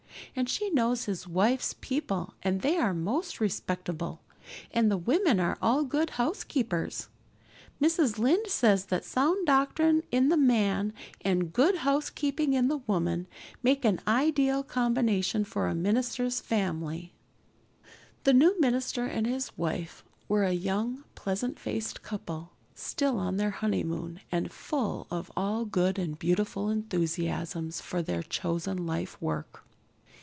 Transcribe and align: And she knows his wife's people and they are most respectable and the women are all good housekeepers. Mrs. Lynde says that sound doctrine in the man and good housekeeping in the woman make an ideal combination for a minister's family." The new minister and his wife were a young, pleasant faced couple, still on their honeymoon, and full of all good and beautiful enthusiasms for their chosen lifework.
And 0.33 0.47
she 0.49 0.69
knows 0.69 1.05
his 1.05 1.27
wife's 1.27 1.75
people 1.81 2.35
and 2.41 2.61
they 2.61 2.77
are 2.77 2.93
most 2.93 3.41
respectable 3.41 4.21
and 4.73 4.89
the 4.89 4.95
women 4.97 5.41
are 5.41 5.57
all 5.61 5.83
good 5.83 6.11
housekeepers. 6.11 7.09
Mrs. 7.81 8.17
Lynde 8.17 8.47
says 8.47 8.85
that 8.85 9.03
sound 9.03 9.45
doctrine 9.45 10.03
in 10.09 10.29
the 10.29 10.37
man 10.37 10.93
and 11.19 11.51
good 11.51 11.77
housekeeping 11.79 12.53
in 12.53 12.69
the 12.69 12.77
woman 12.77 13.27
make 13.61 13.83
an 13.83 13.99
ideal 14.07 14.63
combination 14.63 15.43
for 15.43 15.67
a 15.67 15.75
minister's 15.75 16.39
family." 16.39 17.13
The 18.23 18.33
new 18.33 18.57
minister 18.61 19.05
and 19.07 19.27
his 19.27 19.57
wife 19.57 20.01
were 20.29 20.45
a 20.45 20.53
young, 20.53 21.03
pleasant 21.13 21.59
faced 21.59 22.03
couple, 22.03 22.53
still 22.73 23.17
on 23.17 23.35
their 23.35 23.51
honeymoon, 23.51 24.21
and 24.31 24.49
full 24.49 25.07
of 25.11 25.29
all 25.35 25.65
good 25.65 25.99
and 25.99 26.17
beautiful 26.17 26.69
enthusiasms 26.69 27.81
for 27.81 28.01
their 28.01 28.23
chosen 28.23 28.85
lifework. 28.85 29.65